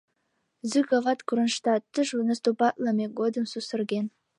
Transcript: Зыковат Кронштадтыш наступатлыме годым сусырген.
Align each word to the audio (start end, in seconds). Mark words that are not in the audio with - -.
Зыковат 0.71 1.19
Кронштадтыш 1.27 2.09
наступатлыме 2.29 3.05
годым 3.19 3.45
сусырген. 3.51 4.05